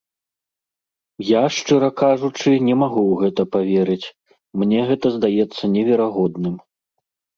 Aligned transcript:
Я, 1.25 1.43
шчыра 1.57 1.89
кажучы, 2.01 2.51
не 2.69 2.75
магу 2.83 3.03
ў 3.07 3.15
гэта 3.25 3.41
паверыць, 3.57 4.07
мне 4.63 4.79
гэта 4.91 5.07
здаецца 5.17 5.63
неверагодным. 5.75 6.55